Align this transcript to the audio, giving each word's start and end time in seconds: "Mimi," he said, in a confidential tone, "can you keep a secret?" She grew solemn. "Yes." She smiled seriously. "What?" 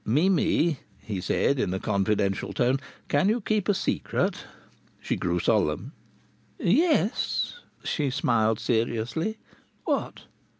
"Mimi," 0.03 0.79
he 1.03 1.21
said, 1.21 1.59
in 1.59 1.71
a 1.75 1.79
confidential 1.79 2.53
tone, 2.53 2.79
"can 3.07 3.29
you 3.29 3.39
keep 3.39 3.69
a 3.69 3.73
secret?" 3.75 4.45
She 4.99 5.15
grew 5.15 5.37
solemn. 5.37 5.91
"Yes." 6.57 7.59
She 7.83 8.09
smiled 8.09 8.59
seriously. 8.59 9.37
"What?" 9.85 10.21